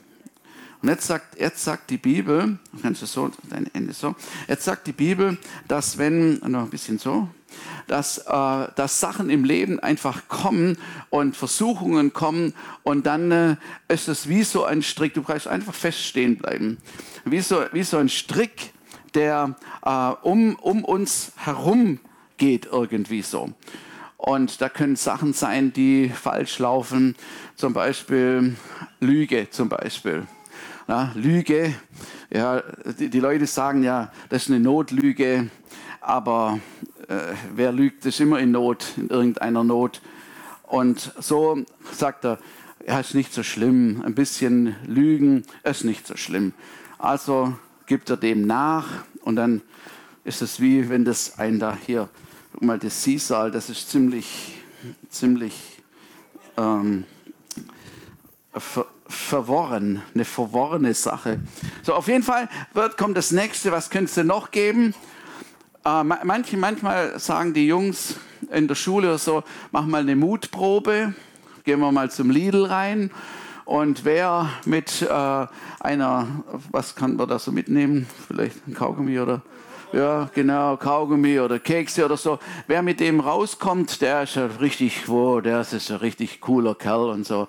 Und 0.83 0.89
jetzt 0.89 1.07
sagt, 1.07 1.39
jetzt 1.39 1.63
sagt 1.63 1.91
die 1.91 1.99
Bibel, 1.99 2.59
du 2.73 2.81
kannst 2.81 3.03
das 3.03 3.13
so, 3.13 3.31
dein 3.51 3.69
Ende 3.75 3.93
so, 3.93 4.15
jetzt 4.49 4.65
sagt 4.65 4.87
die 4.87 4.93
Bibel, 4.93 5.37
dass 5.69 5.99
wenn, 5.99 6.39
noch 6.39 6.63
ein 6.63 6.71
bisschen 6.71 6.99
so, 6.99 7.29
dass, 7.87 8.19
äh, 8.19 8.69
dass 8.77 9.01
Sachen 9.01 9.29
im 9.29 9.45
Leben 9.45 9.79
einfach 9.81 10.29
kommen 10.29 10.79
und 11.11 11.37
Versuchungen 11.37 12.13
kommen 12.13 12.55
und 12.83 13.05
dann 13.05 13.31
äh, 13.31 13.57
ist 13.89 14.09
es 14.09 14.29
wie 14.29 14.43
so 14.43 14.65
ein 14.65 14.83
Strick, 14.83 15.13
du 15.15 15.23
brauchst 15.23 15.49
einfach 15.49 15.75
feststehen 15.75 16.39
bleiben. 16.39 16.79
Wie 17.25 17.41
so, 17.41 17.63
wie 17.73 17.83
so 17.83 17.99
ein 17.99 18.09
Strick, 18.09 18.73
der 19.15 19.57
äh, 19.85 20.13
um, 20.23 20.55
um 20.57 20.85
uns 20.85 21.33
herum 21.37 21.99
geht 22.39 22.67
irgendwie 22.67 23.23
so. 23.23 23.51
Und 24.17 24.61
da 24.61 24.69
können 24.69 24.97
Sachen 24.97 25.33
sein, 25.33 25.73
die 25.73 26.09
falsch 26.09 26.59
laufen, 26.59 27.17
zum 27.57 27.73
Beispiel 27.73 28.57
Lüge 29.01 29.49
zum 29.51 29.69
Beispiel. 29.69 30.27
Ja, 30.89 31.13
Lüge, 31.15 31.75
ja, 32.31 32.63
die, 32.99 33.11
die, 33.11 33.21
Leute 33.21 33.47
sagen 33.47 33.83
ja, 33.83 34.11
das 34.29 34.43
ist 34.43 34.49
eine 34.49 34.61
Notlüge, 34.61 35.51
aber 36.01 36.59
äh, 37.09 37.35
wer 37.55 37.73
lügt, 37.73 38.07
ist 38.07 38.21
immer 38.21 38.41
in 38.41 38.51
Not, 38.53 38.95
in 38.97 39.09
irgendeiner 39.09 39.63
Not. 39.63 40.01
Und 40.63 41.13
so 41.21 41.65
sagt 41.93 42.25
er, 42.25 42.39
ja, 42.87 42.99
ist 42.99 43.15
nicht 43.15 43.33
so 43.33 43.43
schlimm, 43.43 44.03
ein 44.05 44.15
bisschen 44.15 44.75
Lügen 44.87 45.45
ist 45.65 45.85
nicht 45.85 46.07
so 46.07 46.17
schlimm. 46.17 46.55
Also 46.99 47.55
gibt 47.87 48.11
er 48.11 48.17
dem 48.17 48.47
nach 48.47 49.05
und 49.23 49.37
dann 49.37 49.63
ist 50.25 50.43
es 50.43 50.61
wie 50.61 50.89
wenn 50.89 51.05
das 51.05 51.39
ein 51.39 51.59
da 51.59 51.77
hier, 51.87 52.09
guck 52.53 52.63
mal, 52.63 52.79
das 52.79 53.03
Sisal, 53.05 53.51
das 53.51 53.69
ist 53.71 53.91
ziemlich, 53.91 54.55
ziemlich 55.09 55.83
ähm, 56.57 57.05
verworren, 59.11 60.03
eine 60.15 60.25
verworrene 60.25 60.95
Sache. 60.95 61.41
So, 61.83 61.95
auf 61.95 62.09
jeden 62.09 62.23
Fall 62.23 62.49
wird, 62.73 62.97
kommt 62.97 63.17
das 63.17 63.31
nächste, 63.31 63.73
was 63.73 63.91
könnte 63.91 64.21
es 64.21 64.27
noch 64.27 64.51
geben? 64.51 64.95
Äh, 65.85 66.05
manche, 66.05 66.57
manchmal 66.57 67.19
sagen 67.19 67.55
die 67.55 67.67
Jungs 67.67 68.17
in 68.51 68.69
der 68.69 68.75
Schule 68.75 69.09
oder 69.09 69.19
so, 69.19 69.43
mach 69.73 69.87
mal 69.87 70.03
eine 70.03 70.17
Mutprobe, 70.17 71.15
gehen 71.65 71.81
wir 71.81 71.93
mal 71.93 72.11
zum 72.11 72.31
Lidl 72.31 72.65
rein 72.65 73.11
und 73.65 74.05
wer 74.05 74.51
mit 74.65 75.03
äh, 75.03 75.47
einer, 75.81 76.27
was 76.71 76.95
kann 76.97 77.17
man 77.17 77.29
da 77.29 77.39
so 77.39 77.53
mitnehmen? 77.53 78.07
Vielleicht 78.27 78.67
ein 78.67 78.75
Kaugummi 78.75 79.19
oder 79.21 79.43
ja, 79.93 80.31
genau, 80.35 80.77
Kaugummi 80.77 81.41
oder 81.41 81.59
Kekse 81.59 82.05
oder 82.05 82.17
so. 82.17 82.39
Wer 82.67 82.83
mit 82.83 83.01
dem 83.01 83.21
rauskommt, 83.21 84.01
der 84.03 84.23
ist 84.23 84.37
ja 84.37 84.47
richtig, 84.61 85.09
wow, 85.09 85.43
der 85.43 85.63
ist 85.63 85.91
ein 85.91 85.97
richtig 85.97 86.41
cooler 86.41 86.75
Kerl 86.75 87.11
und 87.11 87.27
so. 87.27 87.49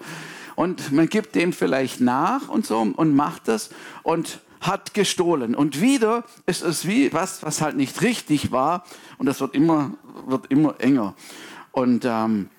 Und 0.61 0.91
man 0.91 1.09
gibt 1.09 1.33
dem 1.33 1.53
vielleicht 1.53 2.01
nach 2.01 2.47
und 2.47 2.67
so 2.67 2.81
und 2.81 3.15
macht 3.15 3.47
das 3.47 3.71
und 4.03 4.41
hat 4.59 4.93
gestohlen. 4.93 5.55
Und 5.55 5.81
wieder 5.81 6.23
ist 6.45 6.61
es 6.61 6.87
wie 6.87 7.11
was, 7.11 7.41
was 7.41 7.61
halt 7.61 7.75
nicht 7.75 8.03
richtig 8.03 8.51
war 8.51 8.85
und 9.17 9.25
das 9.25 9.41
wird 9.41 9.55
immer, 9.55 9.95
wird 10.27 10.51
immer 10.51 10.75
enger. 10.77 11.15
Und 11.71 12.05
ähm, 12.05 12.51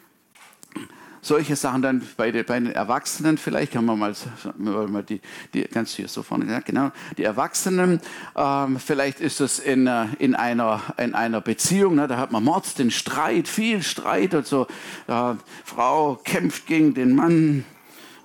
solche 1.20 1.54
Sachen 1.54 1.80
dann 1.80 2.02
bei, 2.16 2.32
den, 2.32 2.44
bei 2.44 2.58
den 2.58 2.72
Erwachsenen 2.72 3.38
vielleicht, 3.38 3.70
kann 3.70 3.84
man 3.84 4.00
mal, 4.00 4.12
mal 4.56 5.04
die, 5.04 5.20
die 5.54 5.62
ganz 5.62 5.94
hier 5.94 6.08
so 6.08 6.24
vorne, 6.24 6.60
genau, 6.64 6.90
die 7.16 7.22
Erwachsenen, 7.22 8.00
ähm, 8.34 8.80
vielleicht 8.80 9.20
ist 9.20 9.40
es 9.40 9.60
in, 9.60 9.86
äh, 9.86 10.06
in, 10.18 10.34
einer, 10.34 10.80
in 10.98 11.14
einer 11.14 11.40
Beziehung, 11.40 11.94
ne, 11.94 12.08
da 12.08 12.16
hat 12.16 12.32
man 12.32 12.42
Mord, 12.42 12.80
den 12.80 12.90
Streit, 12.90 13.46
viel 13.46 13.80
Streit 13.84 14.34
und 14.34 14.44
so, 14.44 14.66
äh, 15.06 15.34
Frau 15.64 16.16
kämpft 16.24 16.66
gegen 16.66 16.94
den 16.94 17.14
Mann, 17.14 17.64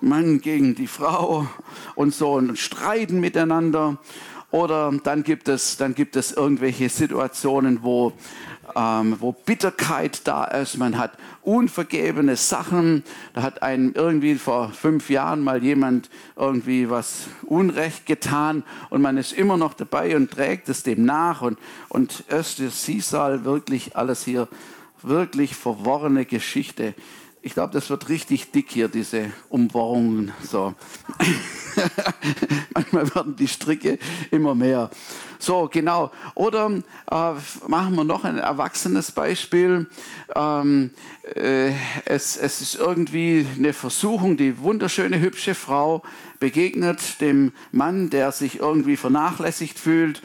Mann 0.00 0.40
gegen 0.40 0.74
die 0.74 0.86
Frau 0.86 1.46
und 1.94 2.14
so 2.14 2.34
und 2.34 2.58
streiten 2.58 3.20
miteinander. 3.20 3.98
Oder 4.50 4.92
dann 5.02 5.24
gibt 5.24 5.48
es, 5.48 5.76
dann 5.76 5.94
gibt 5.94 6.16
es 6.16 6.32
irgendwelche 6.32 6.88
Situationen, 6.88 7.82
wo, 7.82 8.14
ähm, 8.74 9.16
wo 9.20 9.32
Bitterkeit 9.32 10.26
da 10.26 10.44
ist. 10.44 10.78
Man 10.78 10.96
hat 10.96 11.18
unvergebene 11.42 12.34
Sachen. 12.36 13.04
Da 13.34 13.42
hat 13.42 13.62
einem 13.62 13.92
irgendwie 13.94 14.36
vor 14.36 14.70
fünf 14.70 15.10
Jahren 15.10 15.42
mal 15.42 15.62
jemand 15.62 16.08
irgendwie 16.34 16.88
was 16.88 17.26
Unrecht 17.42 18.06
getan 18.06 18.62
und 18.88 19.02
man 19.02 19.18
ist 19.18 19.32
immer 19.32 19.58
noch 19.58 19.74
dabei 19.74 20.16
und 20.16 20.30
trägt 20.30 20.70
es 20.70 20.82
dem 20.82 21.04
nach. 21.04 21.42
Und, 21.42 21.58
und 21.90 22.24
erst 22.30 22.58
der 22.58 22.70
Sisal 22.70 23.44
wirklich 23.44 23.96
alles 23.96 24.24
hier, 24.24 24.48
wirklich 25.02 25.56
verworrene 25.56 26.24
Geschichte 26.24 26.94
ich 27.42 27.54
glaube, 27.54 27.72
das 27.72 27.88
wird 27.88 28.08
richtig 28.08 28.50
dick 28.50 28.70
hier, 28.70 28.88
diese 28.88 29.30
Umbohrungen. 29.48 30.32
So. 30.42 30.74
Manchmal 32.74 33.14
werden 33.14 33.36
die 33.36 33.48
Stricke 33.48 33.98
immer 34.30 34.54
mehr. 34.54 34.90
So, 35.38 35.68
genau. 35.72 36.10
Oder 36.34 36.70
äh, 37.10 37.32
machen 37.68 37.94
wir 37.94 38.04
noch 38.04 38.24
ein 38.24 38.38
erwachsenes 38.38 39.12
Beispiel. 39.12 39.86
Ähm, 40.34 40.90
äh, 41.34 41.70
es, 42.04 42.36
es 42.36 42.60
ist 42.60 42.74
irgendwie 42.74 43.46
eine 43.56 43.72
Versuchung, 43.72 44.36
die 44.36 44.58
wunderschöne, 44.58 45.20
hübsche 45.20 45.54
Frau 45.54 46.02
begegnet 46.40 47.20
dem 47.20 47.52
Mann, 47.70 48.10
der 48.10 48.32
sich 48.32 48.58
irgendwie 48.58 48.96
vernachlässigt 48.96 49.78
fühlt 49.78 50.22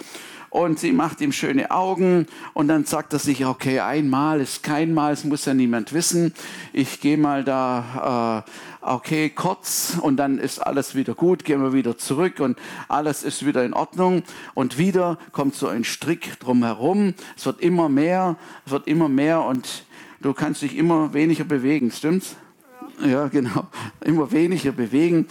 und 0.53 0.77
sie 0.77 0.91
macht 0.91 1.19
ihm 1.19 1.31
schöne 1.31 1.71
Augen 1.71 2.27
und 2.53 2.67
dann 2.67 2.85
sagt 2.85 3.11
er 3.13 3.17
sich, 3.17 3.43
okay, 3.43 3.79
einmal 3.79 4.39
ist 4.39 4.61
kein 4.61 4.93
Mal, 4.93 5.13
es 5.13 5.23
muss 5.23 5.45
ja 5.45 5.55
niemand 5.55 5.93
wissen. 5.93 6.31
Ich 6.73 7.01
gehe 7.01 7.17
mal 7.17 7.43
da, 7.43 8.45
äh, 8.45 8.85
okay, 8.85 9.31
kurz 9.31 9.97
und 9.99 10.17
dann 10.17 10.37
ist 10.37 10.59
alles 10.59 10.93
wieder 10.93 11.15
gut, 11.15 11.43
gehen 11.43 11.63
wir 11.63 11.73
wieder 11.73 11.97
zurück 11.97 12.39
und 12.39 12.59
alles 12.87 13.23
ist 13.23 13.43
wieder 13.47 13.65
in 13.65 13.73
Ordnung 13.73 14.21
und 14.53 14.77
wieder 14.77 15.17
kommt 15.31 15.55
so 15.55 15.67
ein 15.69 15.83
Strick 15.83 16.39
drumherum. 16.39 17.15
Es 17.35 17.47
wird 17.47 17.59
immer 17.59 17.89
mehr, 17.89 18.35
es 18.67 18.71
wird 18.71 18.85
immer 18.85 19.09
mehr 19.09 19.41
und 19.41 19.85
du 20.21 20.33
kannst 20.33 20.61
dich 20.61 20.77
immer 20.77 21.15
weniger 21.15 21.45
bewegen, 21.45 21.89
stimmt's? 21.89 22.35
Ja, 23.03 23.27
genau. 23.27 23.65
Immer 24.01 24.31
weniger 24.31 24.71
bewegen. 24.71 25.27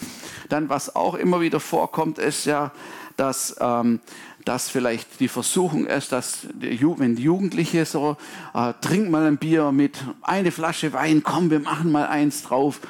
Dann, 0.48 0.68
was 0.68 0.96
auch 0.96 1.14
immer 1.14 1.40
wieder 1.40 1.60
vorkommt, 1.60 2.18
ist 2.18 2.44
ja, 2.44 2.72
dass 3.16 3.56
ähm, 3.60 4.00
dass 4.44 4.68
vielleicht 4.68 5.20
die 5.20 5.28
Versuchung 5.28 5.86
ist, 5.86 6.12
dass 6.12 6.46
die, 6.52 6.80
wenn 6.98 7.16
die 7.16 7.22
Jugendliche 7.24 7.84
so, 7.84 8.16
äh, 8.54 8.72
trink 8.80 9.10
mal 9.10 9.26
ein 9.26 9.38
Bier 9.38 9.72
mit 9.72 9.98
eine 10.22 10.50
Flasche 10.50 10.92
Wein, 10.92 11.22
komm, 11.22 11.50
wir 11.50 11.60
machen 11.60 11.92
mal 11.92 12.06
eins 12.06 12.42
drauf. 12.42 12.80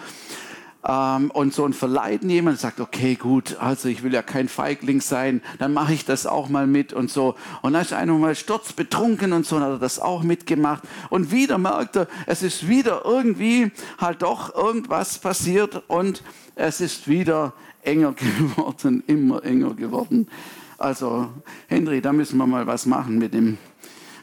Ähm, 0.85 1.30
und 1.30 1.54
so 1.54 1.64
ein 1.64 1.75
Verleiten 1.75 2.28
jemand 2.28 2.59
sagt, 2.59 2.80
okay, 2.80 3.14
gut, 3.14 3.56
also 3.61 3.88
ich 3.88 4.02
will 4.02 4.12
ja 4.12 4.23
kein 4.23 4.49
Feigling 4.49 5.00
sein, 5.00 5.40
dann 5.59 5.73
mache 5.73 5.94
ich 5.94 6.04
das 6.04 6.26
auch 6.26 6.49
mal 6.49 6.66
mit 6.66 6.92
und 6.92 7.11
so. 7.11 7.37
Und 7.61 7.75
dann 7.75 7.82
ist 7.82 7.92
einer 7.92 8.14
mal 8.14 8.35
sturzbetrunken 8.35 9.32
und 9.32 9.47
so, 9.47 9.56
dann 9.56 9.66
hat 9.66 9.73
er 9.75 9.78
das 9.78 10.00
auch 10.00 10.25
mitgemacht. 10.25 10.82
Und 11.09 11.30
wieder 11.30 11.59
merkt 11.59 11.97
er, 11.97 12.09
es 12.26 12.42
ist 12.42 12.66
wieder 12.66 13.02
irgendwie 13.04 13.71
halt 13.99 14.23
doch 14.23 14.54
irgendwas 14.54 15.18
passiert 15.18 15.82
und 15.87 16.25
es 16.56 16.80
ist 16.80 17.06
wieder 17.06 17.52
enger 17.82 18.12
geworden, 18.38 19.04
immer 19.06 19.44
enger 19.44 19.75
geworden. 19.75 20.26
Also, 20.82 21.30
Henry, 21.68 22.00
da 22.00 22.12
müssen 22.12 22.38
wir 22.38 22.46
mal 22.46 22.66
was 22.66 22.86
machen 22.86 23.16
mit, 23.18 23.34
dem, 23.34 23.56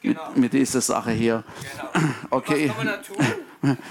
genau. 0.01 0.29
mit, 0.31 0.37
mit 0.37 0.53
dieser 0.53 0.81
Sache 0.81 1.11
hier. 1.11 1.45
Genau. 1.71 2.09
Okay. 2.31 2.71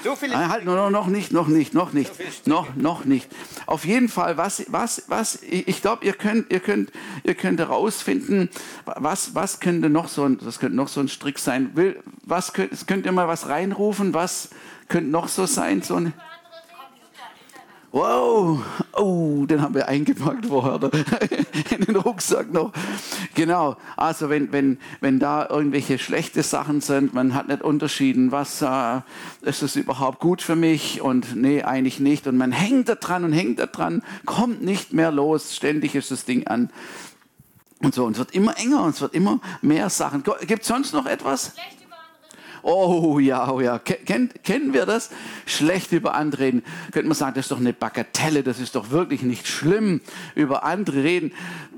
So 0.03 0.17
viele 0.17 0.35
ah, 0.35 0.49
halt, 0.49 0.65
no, 0.65 0.89
noch 0.89 1.09
nicht, 1.09 1.31
noch 1.31 1.47
nicht, 1.47 1.75
noch 1.75 1.93
nicht, 1.93 2.11
so 2.15 2.51
noch, 2.51 2.75
noch 2.75 3.05
nicht. 3.05 3.29
Auf 3.67 3.85
jeden 3.85 4.09
Fall, 4.09 4.39
was, 4.39 4.65
was, 4.69 5.05
was, 5.09 5.43
ich 5.43 5.83
glaube, 5.83 6.07
ihr 6.07 6.15
könnt, 6.15 6.51
ihr 6.51 6.61
könnt, 6.61 6.91
ihr 7.23 7.35
könnt 7.35 7.61
herausfinden, 7.61 8.49
was, 8.87 9.35
was 9.35 9.61
könnte 9.61 9.91
noch 9.91 10.09
so 10.09 10.25
ein, 10.25 10.39
das 10.39 10.59
könnte 10.59 10.77
noch 10.77 10.89
so 10.89 11.01
ein 11.01 11.09
Strick 11.09 11.39
sein. 11.39 11.71
Will, 11.75 12.01
was 12.23 12.55
könnt, 12.55 12.87
könnt 12.87 13.05
ihr 13.05 13.13
mal 13.13 13.29
was 13.29 13.49
reinrufen? 13.49 14.15
Was 14.15 14.51
könnte 14.89 15.11
noch 15.11 15.29
so 15.29 15.45
sein? 15.45 15.83
So 15.83 15.97
ein, 15.97 16.15
Wow, 17.91 18.63
oh, 18.93 19.47
den 19.47 19.63
haben 19.63 19.75
wir 19.75 19.89
eingepackt 19.89 20.45
vorher 20.45 20.79
in 21.71 21.87
den 21.87 21.97
Rucksack 21.97 22.53
noch. 22.53 22.73
Genau, 23.35 23.77
also 23.97 24.29
wenn, 24.29 24.53
wenn, 24.53 24.79
wenn 25.01 25.19
da 25.19 25.49
irgendwelche 25.49 25.99
schlechte 25.99 26.43
Sachen 26.43 26.83
sind, 26.83 27.15
man 27.15 27.33
hat 27.33 27.49
nicht 27.49 27.63
unterschieden, 27.63 28.31
was 28.31 28.61
äh, 28.61 29.01
ist 29.41 29.63
das 29.63 29.75
überhaupt 29.77 30.21
gut 30.21 30.43
für 30.43 30.55
mich 30.55 31.01
und 31.01 31.35
nee, 31.35 31.63
eigentlich 31.63 31.99
nicht. 31.99 32.27
Und 32.27 32.37
man 32.37 32.53
hängt 32.53 32.91
da 32.91 32.95
dran 32.95 33.25
und 33.25 33.33
hängt 33.33 33.59
da 33.59 33.65
dran, 33.65 34.03
kommt 34.27 34.63
nicht 34.63 34.93
mehr 34.93 35.11
los, 35.11 35.57
ständig 35.57 35.95
ist 35.95 36.11
das 36.11 36.27
Ding 36.27 36.47
an. 36.47 36.71
Und 37.81 37.95
so, 37.95 38.05
und 38.05 38.13
es 38.13 38.19
wird 38.19 38.35
immer 38.35 38.59
enger 38.59 38.83
und 38.83 38.91
es 38.91 39.01
wird 39.01 39.15
immer 39.15 39.41
mehr 39.63 39.89
Sachen. 39.89 40.23
Gibt 40.47 40.63
es 40.63 40.69
sonst 40.69 40.93
noch 40.93 41.07
etwas? 41.07 41.53
Schlecht 41.55 41.78
Oh 42.63 43.19
ja, 43.19 43.51
oh 43.51 43.61
ja. 43.61 43.79
Ken, 43.79 44.31
kennen 44.43 44.73
wir 44.73 44.87
das? 44.87 45.11
Schlecht 45.47 45.93
über 45.93 46.15
andere 46.15 46.43
reden. 46.43 46.63
Könnte 46.93 47.09
man 47.09 47.17
sagen, 47.17 47.35
das 47.35 47.47
ist 47.47 47.51
doch 47.51 47.61
eine 47.61 47.73
Bagatelle, 47.73 48.43
das 48.43 48.61
ist 48.61 48.75
doch 48.75 48.91
wirklich 48.91 49.23
nicht 49.23 49.47
schlimm, 49.47 50.01
über 50.35 50.65
andere 50.65 51.03
reden. 51.03 51.33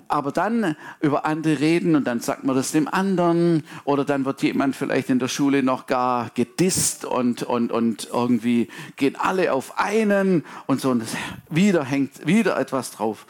Aber 0.08 0.32
dann 0.32 0.74
über 1.00 1.24
andere 1.24 1.60
reden 1.60 1.94
und 1.94 2.04
dann 2.04 2.18
sagt 2.18 2.42
man 2.42 2.56
das 2.56 2.72
dem 2.72 2.88
anderen 2.88 3.62
oder 3.84 4.04
dann 4.04 4.24
wird 4.24 4.42
jemand 4.42 4.74
vielleicht 4.74 5.08
in 5.08 5.20
der 5.20 5.28
Schule 5.28 5.62
noch 5.62 5.86
gar 5.86 6.30
gedisst 6.34 7.04
und, 7.04 7.44
und, 7.44 7.70
und 7.70 8.08
irgendwie 8.12 8.68
gehen 8.96 9.14
alle 9.16 9.52
auf 9.52 9.78
einen 9.78 10.44
und 10.66 10.80
so 10.80 10.90
und 10.90 11.04
wieder 11.48 11.84
hängt 11.84 12.26
wieder 12.26 12.58
etwas 12.58 12.90
drauf. 12.90 13.24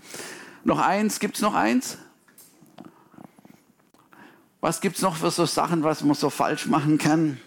Noch 0.64 0.78
eins, 0.78 1.20
gibt 1.20 1.36
es 1.36 1.42
noch 1.42 1.54
eins? 1.54 1.98
Was 4.60 4.80
gibt 4.80 4.96
es 4.96 5.02
noch 5.02 5.16
für 5.16 5.30
so 5.30 5.46
Sachen, 5.46 5.82
was 5.82 6.04
man 6.04 6.14
so 6.14 6.28
falsch 6.28 6.66
machen 6.66 6.98
kann? 6.98 7.40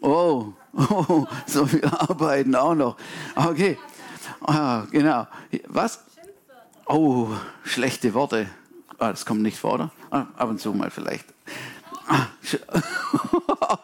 Oh, 0.00 0.52
oh, 0.74 1.26
so 1.46 1.64
viel 1.66 1.84
arbeiten 1.84 2.54
auch 2.54 2.74
noch. 2.74 2.96
Okay, 3.34 3.78
ah, 4.42 4.82
genau. 4.90 5.26
Was? 5.68 6.04
Oh, 6.86 7.28
schlechte 7.64 8.12
Worte. 8.12 8.50
Ah, 8.98 9.10
das 9.10 9.24
kommt 9.24 9.40
nicht 9.40 9.58
vor, 9.58 9.74
oder? 9.74 9.90
Ah, 10.10 10.26
ab 10.36 10.50
und 10.50 10.60
zu 10.60 10.74
mal 10.74 10.90
vielleicht. 10.90 11.24
Ah, 12.06 12.26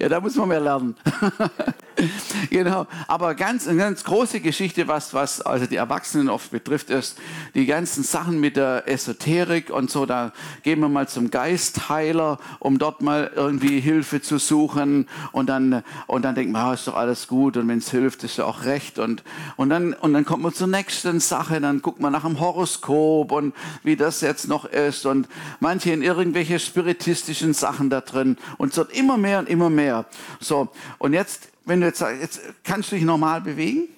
ja, 0.00 0.08
da 0.08 0.20
muss 0.20 0.34
man 0.34 0.48
mehr 0.48 0.60
lernen. 0.60 0.96
genau. 2.50 2.86
Aber 3.06 3.34
ganz, 3.34 3.66
eine 3.66 3.78
ganz 3.78 4.04
große 4.04 4.40
Geschichte, 4.40 4.88
was, 4.88 5.14
was 5.14 5.40
also 5.40 5.66
die 5.66 5.76
Erwachsenen 5.76 6.28
oft 6.28 6.50
betrifft, 6.50 6.90
ist 6.90 7.18
die 7.54 7.66
ganzen 7.66 8.04
Sachen 8.04 8.40
mit 8.40 8.56
der 8.56 8.88
Esoterik 8.88 9.70
und 9.70 9.90
so. 9.90 10.06
Da 10.06 10.32
gehen 10.62 10.80
wir 10.80 10.88
mal 10.88 11.08
zum 11.08 11.30
Geistheiler, 11.30 12.38
um 12.58 12.78
dort 12.78 13.02
mal 13.02 13.30
irgendwie 13.34 13.80
Hilfe 13.80 14.20
zu 14.20 14.38
suchen. 14.38 15.08
Und 15.32 15.48
dann, 15.48 15.82
und 16.06 16.24
dann 16.24 16.34
denkt 16.34 16.52
man, 16.52 16.62
ah, 16.62 16.74
ist 16.74 16.86
doch 16.86 16.96
alles 16.96 17.28
gut. 17.28 17.56
Und 17.56 17.68
wenn 17.68 17.78
es 17.78 17.90
hilft, 17.90 18.24
ist 18.24 18.36
ja 18.36 18.44
auch 18.44 18.64
recht. 18.64 18.98
Und, 18.98 19.22
und, 19.56 19.70
dann, 19.70 19.92
und 19.94 20.12
dann 20.12 20.24
kommt 20.24 20.42
man 20.42 20.52
zur 20.52 20.68
nächsten 20.68 21.20
Sache. 21.20 21.60
Dann 21.60 21.82
guckt 21.82 22.00
man 22.00 22.12
nach 22.12 22.24
dem 22.24 22.40
Horoskop 22.40 23.32
und 23.32 23.54
wie 23.82 23.96
das 23.96 24.20
jetzt 24.20 24.48
noch 24.48 24.64
ist. 24.64 25.06
Und 25.06 25.28
manche 25.60 25.92
in 25.92 26.02
irgendwelche 26.02 26.58
spiritistischen 26.58 27.54
Sachen 27.54 27.90
da 27.90 28.00
drin. 28.00 28.36
Und 28.58 28.76
es 28.76 28.84
immer 28.94 29.16
mehr 29.16 29.38
und 29.38 29.48
immer 29.48 29.70
mehr. 29.70 30.04
So. 30.40 30.68
Und 30.98 31.12
jetzt 31.12 31.48
wenn 31.64 31.80
du 31.80 31.86
jetzt 31.86 31.98
sagst, 31.98 32.20
jetzt 32.20 32.40
kannst 32.62 32.92
du 32.92 32.96
dich 32.96 33.04
normal 33.04 33.40
bewegen? 33.40 33.88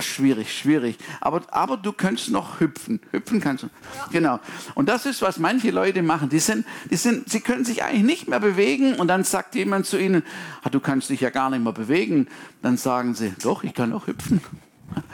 Schwierig, 0.00 0.56
schwierig. 0.56 0.96
Aber, 1.20 1.42
aber 1.50 1.76
du 1.76 1.92
könntest 1.92 2.30
noch 2.30 2.60
hüpfen. 2.60 3.00
Hüpfen 3.10 3.40
kannst 3.40 3.64
du. 3.64 3.66
Ja. 3.66 4.06
Genau. 4.12 4.40
Und 4.74 4.88
das 4.88 5.06
ist, 5.06 5.22
was 5.22 5.38
manche 5.38 5.70
Leute 5.70 6.02
machen. 6.02 6.28
Die 6.28 6.38
sind, 6.38 6.64
die 6.90 6.96
sind, 6.96 7.28
sie 7.28 7.40
können 7.40 7.64
sich 7.64 7.82
eigentlich 7.82 8.04
nicht 8.04 8.28
mehr 8.28 8.38
bewegen 8.38 8.94
und 8.94 9.08
dann 9.08 9.24
sagt 9.24 9.56
jemand 9.56 9.86
zu 9.86 9.98
ihnen, 9.98 10.22
ah, 10.62 10.70
du 10.70 10.78
kannst 10.78 11.10
dich 11.10 11.20
ja 11.20 11.30
gar 11.30 11.50
nicht 11.50 11.64
mehr 11.64 11.72
bewegen. 11.72 12.28
Dann 12.62 12.76
sagen 12.76 13.14
sie, 13.14 13.34
doch, 13.42 13.64
ich 13.64 13.74
kann 13.74 13.90
noch 13.90 14.06
hüpfen. 14.06 14.40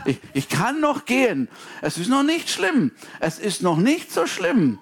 Ich, 0.05 0.21
ich 0.35 0.49
kann 0.49 0.81
noch 0.81 1.05
gehen. 1.05 1.49
Es 1.83 1.99
ist 1.99 2.09
noch 2.09 2.23
nicht 2.23 2.49
schlimm. 2.49 2.93
Es 3.19 3.41
ist 3.41 3.61
noch 3.61 3.77
nicht 3.77 4.13
so 4.13 4.25
schlimm. 4.25 4.79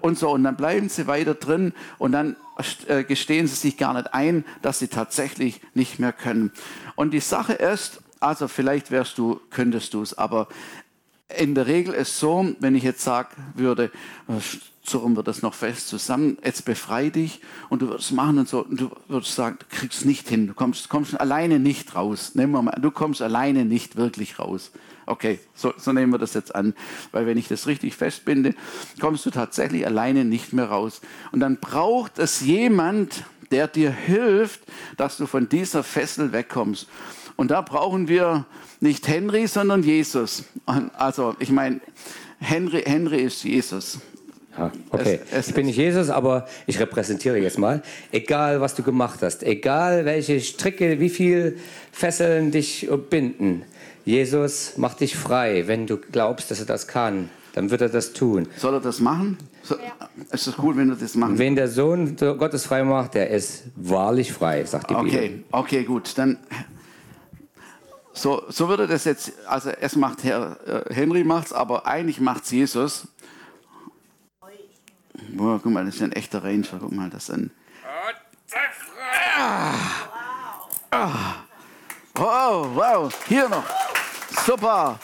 Und 0.00 0.18
so, 0.18 0.32
und 0.32 0.42
dann 0.42 0.56
bleiben 0.56 0.88
sie 0.88 1.06
weiter 1.06 1.34
drin 1.34 1.72
und 1.98 2.10
dann 2.10 2.32
äh, 2.32 2.34
gestehen 3.08 3.46
sie 3.46 3.56
sich 3.56 3.76
gar 3.76 3.94
nicht 3.94 4.12
ein, 4.14 4.44
dass 4.60 4.78
sie 4.78 4.88
tatsächlich 4.88 5.60
nicht 5.74 5.98
mehr 5.98 6.12
können. 6.12 6.52
Und 6.96 7.12
die 7.12 7.20
Sache 7.20 7.54
ist, 7.54 8.02
also 8.20 8.48
vielleicht 8.48 8.90
wärst 8.90 9.18
du, 9.18 9.40
könntest 9.50 9.94
du 9.94 10.02
es, 10.02 10.16
aber 10.16 10.48
in 11.38 11.54
der 11.54 11.66
Regel 11.66 11.94
ist 11.94 12.18
so, 12.18 12.54
wenn 12.60 12.74
ich 12.74 12.82
jetzt 12.82 13.02
sagen 13.02 13.30
würde, 13.54 13.90
zurren 14.82 15.16
wir 15.16 15.22
das 15.22 15.42
noch 15.42 15.54
fest 15.54 15.88
zusammen, 15.88 16.38
jetzt 16.44 16.64
befrei 16.64 17.08
dich 17.08 17.40
und 17.68 17.82
du 17.82 17.88
würdest 17.88 18.12
machen 18.12 18.38
und 18.38 18.48
so, 18.48 18.64
und 18.64 18.80
du 18.80 18.90
würdest 19.08 19.34
sagen, 19.34 19.56
du 19.58 19.66
kriegst 19.76 20.04
nicht 20.04 20.28
hin, 20.28 20.46
du 20.48 20.54
kommst, 20.54 20.88
kommst 20.88 21.18
alleine 21.18 21.58
nicht 21.58 21.94
raus. 21.94 22.32
Nehmen 22.34 22.52
wir 22.52 22.62
mal, 22.62 22.78
du 22.80 22.90
kommst 22.90 23.22
alleine 23.22 23.64
nicht 23.64 23.96
wirklich 23.96 24.38
raus. 24.38 24.72
Okay, 25.06 25.40
so, 25.54 25.72
so 25.76 25.92
nehmen 25.92 26.12
wir 26.12 26.18
das 26.18 26.34
jetzt 26.34 26.54
an, 26.54 26.74
weil 27.10 27.26
wenn 27.26 27.38
ich 27.38 27.48
das 27.48 27.66
richtig 27.66 27.96
festbinde, 27.96 28.54
kommst 29.00 29.26
du 29.26 29.30
tatsächlich 29.30 29.86
alleine 29.86 30.24
nicht 30.24 30.52
mehr 30.52 30.66
raus. 30.66 31.00
Und 31.32 31.40
dann 31.40 31.58
braucht 31.58 32.18
es 32.18 32.40
jemand, 32.40 33.24
der 33.50 33.68
dir 33.68 33.90
hilft, 33.90 34.60
dass 34.96 35.16
du 35.16 35.26
von 35.26 35.48
dieser 35.48 35.82
Fessel 35.82 36.32
wegkommst. 36.32 36.88
Und 37.36 37.50
da 37.50 37.60
brauchen 37.60 38.08
wir 38.08 38.46
nicht 38.80 39.08
Henry, 39.08 39.46
sondern 39.46 39.82
Jesus. 39.82 40.44
Also 40.94 41.34
ich 41.38 41.50
meine, 41.50 41.80
Henry, 42.38 42.82
Henry 42.82 43.20
ist 43.22 43.44
Jesus. 43.44 44.00
Ja, 44.56 44.70
okay. 44.90 45.20
Es, 45.30 45.38
es, 45.38 45.48
ich 45.48 45.54
bin 45.54 45.66
nicht 45.66 45.76
Jesus, 45.76 46.10
aber 46.10 46.46
ich 46.66 46.78
repräsentiere 46.78 47.38
jetzt 47.38 47.58
mal. 47.58 47.82
Egal, 48.10 48.60
was 48.60 48.74
du 48.74 48.82
gemacht 48.82 49.20
hast, 49.22 49.42
egal 49.42 50.04
welche 50.04 50.40
Stricke, 50.40 51.00
wie 51.00 51.08
viel 51.08 51.58
Fesseln 51.90 52.50
dich 52.50 52.88
binden, 53.08 53.62
Jesus 54.04 54.76
macht 54.76 55.00
dich 55.00 55.16
frei. 55.16 55.68
Wenn 55.68 55.86
du 55.86 55.96
glaubst, 55.96 56.50
dass 56.50 56.60
er 56.60 56.66
das 56.66 56.86
kann, 56.86 57.30
dann 57.54 57.70
wird 57.70 57.80
er 57.80 57.88
das 57.88 58.12
tun. 58.12 58.48
Soll 58.56 58.74
er 58.74 58.80
das 58.80 59.00
machen? 59.00 59.38
So, 59.62 59.76
ja. 59.76 60.08
Ist 60.32 60.46
das 60.46 60.56
gut, 60.56 60.76
wenn 60.76 60.90
er 60.90 60.96
das 60.96 61.14
macht? 61.14 61.38
Wenn 61.38 61.54
der 61.54 61.68
Sohn 61.68 62.16
Gottes 62.16 62.66
frei 62.66 62.82
macht, 62.82 63.14
der 63.14 63.30
ist 63.30 63.64
wahrlich 63.76 64.32
frei, 64.32 64.64
sagt 64.64 64.90
die 64.90 64.94
okay. 64.94 65.28
Bibel. 65.28 65.44
Okay, 65.52 65.84
gut. 65.84 66.12
Dann 66.16 66.38
so, 68.12 68.42
so 68.48 68.68
würde 68.68 68.86
das 68.86 69.04
jetzt, 69.04 69.32
also 69.46 69.70
es 69.80 69.96
macht 69.96 70.24
Herr 70.24 70.56
äh, 70.66 70.94
Henry 70.94 71.24
macht's, 71.24 71.52
aber 71.52 71.86
eigentlich 71.86 72.20
macht's 72.20 72.50
Jesus. 72.50 73.08
Boah, 75.30 75.60
guck 75.62 75.72
mal, 75.72 75.84
das 75.84 75.96
ist 75.96 76.02
ein 76.02 76.12
echter 76.12 76.42
Ranger. 76.42 76.78
Guck 76.80 76.92
mal, 76.92 77.10
das 77.10 77.28
ist 77.28 77.34
ein. 77.34 77.50
Ah. 79.36 79.74
Ah. 80.90 81.34
Wow, 82.14 82.68
wow, 82.74 83.12
hier 83.26 83.48
noch. 83.48 83.64
Super. 84.44 84.98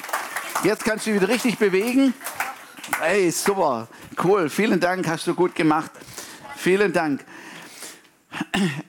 Jetzt 0.63 0.85
kannst 0.85 1.07
du 1.07 1.13
dich 1.13 1.21
wieder 1.21 1.33
richtig 1.33 1.59
bewegen. 1.59 2.13
Hey, 3.01 3.31
super. 3.31 3.89
Cool. 4.23 4.51
Vielen 4.51 4.81
Dank. 4.81 5.07
Hast 5.07 5.27
du 5.27 5.35
gut 5.35 5.55
gemacht. 5.55 5.91
Vielen 6.57 6.93
Dank. 6.93 7.25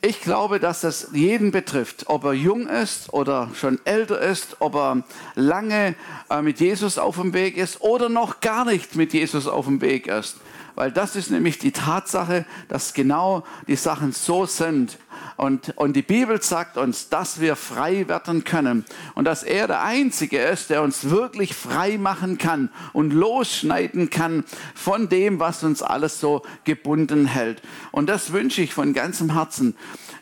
Ich 0.02 0.22
glaube, 0.22 0.60
dass 0.60 0.82
das 0.82 1.10
jeden 1.14 1.52
betrifft, 1.52 2.06
ob 2.08 2.24
er 2.26 2.34
jung 2.34 2.68
ist 2.68 3.14
oder 3.14 3.50
schon 3.54 3.80
älter 3.86 4.20
ist, 4.20 4.58
ob 4.60 4.76
er 4.76 5.04
lange 5.36 5.96
äh, 6.30 6.42
mit 6.42 6.60
Jesus 6.60 6.98
auf 6.98 7.16
dem 7.16 7.34
Weg 7.34 7.58
ist 7.58 7.82
oder 7.82 8.10
noch 8.10 8.42
gar 8.42 8.66
nicht 8.66 8.96
mit 8.96 9.14
Jesus 9.14 9.48
auf 9.48 9.66
dem 9.66 9.82
Weg 9.82 10.08
ist. 10.08 10.38
Weil 10.80 10.94
das 10.94 11.18
ist 11.18 11.30
nämlich 11.30 11.58
die 11.58 11.74
Tatsache, 11.74 12.46
dass 12.70 12.94
genau 12.94 13.44
die 13.68 13.76
Sachen 13.76 14.14
so 14.14 14.46
sind. 14.46 14.98
Und, 15.36 15.78
und 15.78 15.92
die 15.92 16.02
Bibel 16.02 16.42
sagt 16.42 16.78
uns, 16.78 17.10
dass 17.10 17.42
wir 17.42 17.58
frei 17.58 18.08
werden 18.08 18.46
können 18.46 18.86
und 19.14 19.26
dass 19.26 19.44
er 19.44 19.68
der 19.68 19.84
Einzige 19.84 20.40
ist, 20.40 20.70
der 20.70 20.82
uns 20.82 21.10
wirklich 21.10 21.54
frei 21.54 21.98
machen 21.98 22.38
kann 22.38 22.70
und 22.94 23.12
losschneiden 23.12 24.10
kann 24.10 24.46
von 24.74 25.10
dem, 25.10 25.42
was 25.42 25.66
uns 25.66 25.82
alles 25.82 26.22
so 26.22 26.44
gebunden 26.64 27.26
hält. 27.26 27.62
Und 27.92 28.08
das 28.08 28.32
wünsche 28.32 28.62
ich 28.62 28.74
von 28.74 28.94
ganzem 28.94 29.34
Herzen. 29.34 29.76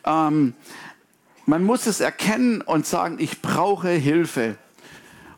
Ähm, 0.05 0.55
man 1.45 1.63
muss 1.63 1.85
es 1.85 1.99
erkennen 1.99 2.61
und 2.61 2.87
sagen, 2.87 3.17
ich 3.19 3.43
brauche 3.43 3.89
Hilfe. 3.89 4.57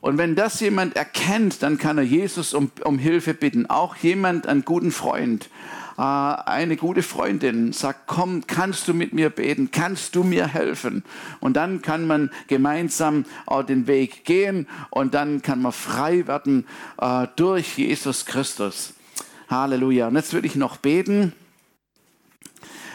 Und 0.02 0.18
wenn 0.18 0.36
das 0.36 0.60
jemand 0.60 0.96
erkennt, 0.96 1.62
dann 1.62 1.78
kann 1.78 1.98
er 1.98 2.04
Jesus 2.04 2.54
um, 2.54 2.72
um 2.84 2.98
Hilfe 2.98 3.34
bitten. 3.34 3.66
Auch 3.70 3.96
jemand, 3.98 4.48
einen 4.48 4.64
guten 4.64 4.92
Freund. 4.92 5.50
Äh, 5.98 6.02
eine 6.02 6.78
gute 6.78 7.04
Freundin 7.04 7.74
sagt, 7.74 8.08
komm, 8.08 8.48
kannst 8.48 8.88
du 8.88 8.94
mit 8.94 9.12
mir 9.14 9.30
beten, 9.30 9.70
kannst 9.72 10.16
du 10.16 10.24
mir 10.24 10.48
helfen? 10.48 11.04
Und 11.42 11.58
dann 11.58 11.82
kann 11.82 12.08
man 12.08 12.32
gemeinsam 12.48 13.26
äh, 13.50 13.62
den 13.66 13.86
Weg 13.88 14.24
gehen 14.24 14.68
und 14.92 15.14
dann 15.14 15.42
kann 15.42 15.62
man 15.62 15.74
frei 15.74 16.26
werden 16.26 16.66
äh, 17.02 17.28
durch 17.36 17.78
Jesus 17.78 18.26
Christus. 18.26 18.94
Halleluja. 19.50 20.08
Und 20.08 20.16
jetzt 20.16 20.34
will 20.34 20.46
ich 20.46 20.56
noch 20.56 20.78
beten. 20.78 21.34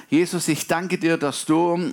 Jesus, 0.09 0.49
ich 0.49 0.67
danke 0.67 0.97
dir, 0.97 1.19
dass 1.19 1.45
du 1.45 1.93